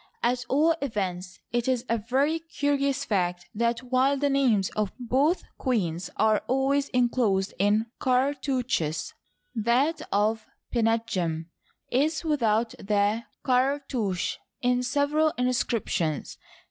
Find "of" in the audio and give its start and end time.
4.71-4.91, 10.11-10.47